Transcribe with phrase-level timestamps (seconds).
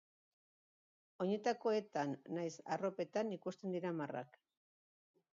[1.25, 4.41] Oinetakoetan nahiz arropetan ikusten dira marrak.